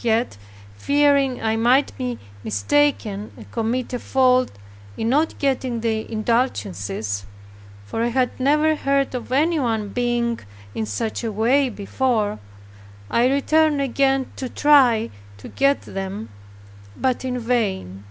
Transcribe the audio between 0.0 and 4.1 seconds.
Yet, fearing I might be mistaken, and commit a